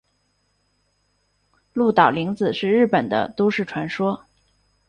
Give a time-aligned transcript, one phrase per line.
[1.73, 4.25] 鹿岛零子是日本的都市传说。